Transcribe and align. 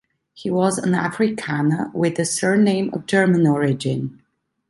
He 0.33 0.49
was 0.49 0.79
an 0.79 0.93
Afrikaner 0.93 1.93
with 1.93 2.17
a 2.17 2.25
surname 2.25 2.89
of 2.91 3.05
German 3.05 3.45
origin. 3.45 4.23